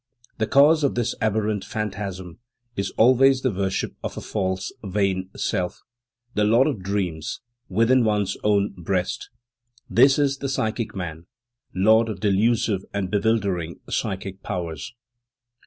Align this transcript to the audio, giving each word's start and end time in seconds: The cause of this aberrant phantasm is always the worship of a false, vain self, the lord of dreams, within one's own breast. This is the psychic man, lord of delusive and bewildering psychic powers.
The 0.39 0.47
cause 0.47 0.83
of 0.83 0.95
this 0.95 1.13
aberrant 1.21 1.63
phantasm 1.63 2.39
is 2.75 2.89
always 2.97 3.43
the 3.43 3.51
worship 3.51 3.93
of 4.03 4.17
a 4.17 4.21
false, 4.21 4.71
vain 4.83 5.29
self, 5.35 5.83
the 6.33 6.43
lord 6.43 6.65
of 6.65 6.81
dreams, 6.81 7.39
within 7.69 8.03
one's 8.03 8.35
own 8.43 8.71
breast. 8.81 9.29
This 9.87 10.17
is 10.17 10.39
the 10.39 10.49
psychic 10.49 10.95
man, 10.95 11.27
lord 11.75 12.09
of 12.09 12.19
delusive 12.19 12.81
and 12.91 13.11
bewildering 13.11 13.79
psychic 13.91 14.41
powers. 14.41 14.91